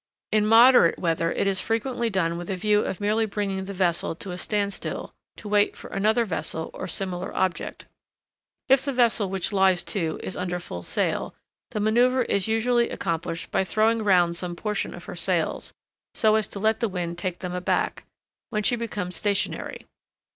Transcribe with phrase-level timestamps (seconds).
[0.31, 4.15] In moderate weather it is frequently done with a view of merely bringing the vessel
[4.15, 7.85] to a stand still, to wait for another vessel or any similar object.
[8.67, 11.35] If the vessel which lies to is under full sail,
[11.69, 15.71] the manoeuvre is usually accomplished by throwing round some portion of her sails,
[16.15, 18.05] so as to let the wind take them aback,
[18.49, 19.85] when she becomes stationary.